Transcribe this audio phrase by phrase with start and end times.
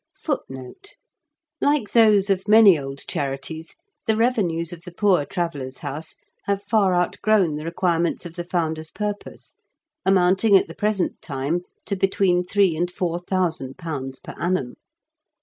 [1.61, 3.75] Like those of many old cliarities,
[4.07, 8.43] the revenues of the Poor Travellers' House have far outgrown the require ments of the
[8.43, 9.53] founder's purpose,
[10.03, 14.73] amounting at the present time to between three and four thousand pounds per annum.